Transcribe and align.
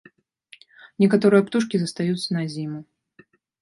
Некаторыя 1.05 1.45
птушкі 1.51 1.75
застаюцца 1.85 2.29
на 2.41 2.51
зіму. 2.59 2.79